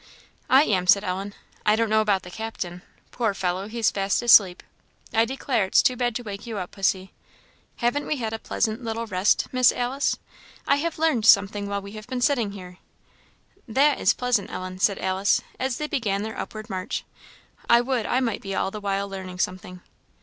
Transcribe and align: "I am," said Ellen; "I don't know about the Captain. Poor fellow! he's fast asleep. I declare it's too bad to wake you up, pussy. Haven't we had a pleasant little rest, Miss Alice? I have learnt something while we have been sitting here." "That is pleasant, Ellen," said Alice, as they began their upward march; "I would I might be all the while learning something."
"I 0.49 0.63
am," 0.63 0.87
said 0.87 1.03
Ellen; 1.03 1.35
"I 1.63 1.75
don't 1.75 1.87
know 1.91 2.01
about 2.01 2.23
the 2.23 2.31
Captain. 2.31 2.81
Poor 3.11 3.35
fellow! 3.35 3.67
he's 3.67 3.91
fast 3.91 4.23
asleep. 4.23 4.63
I 5.13 5.25
declare 5.25 5.65
it's 5.65 5.83
too 5.83 5.95
bad 5.95 6.15
to 6.15 6.23
wake 6.23 6.47
you 6.47 6.57
up, 6.57 6.71
pussy. 6.71 7.11
Haven't 7.75 8.07
we 8.07 8.15
had 8.17 8.33
a 8.33 8.39
pleasant 8.39 8.83
little 8.83 9.05
rest, 9.05 9.45
Miss 9.51 9.71
Alice? 9.71 10.17
I 10.67 10.77
have 10.77 10.97
learnt 10.97 11.27
something 11.27 11.67
while 11.69 11.83
we 11.83 11.91
have 11.91 12.07
been 12.07 12.19
sitting 12.19 12.53
here." 12.53 12.79
"That 13.67 13.99
is 13.99 14.15
pleasant, 14.15 14.49
Ellen," 14.49 14.79
said 14.79 14.97
Alice, 14.97 15.43
as 15.59 15.77
they 15.77 15.85
began 15.85 16.23
their 16.23 16.35
upward 16.35 16.67
march; 16.67 17.03
"I 17.69 17.81
would 17.81 18.07
I 18.07 18.21
might 18.21 18.41
be 18.41 18.55
all 18.55 18.71
the 18.71 18.81
while 18.81 19.07
learning 19.07 19.37
something." 19.37 19.81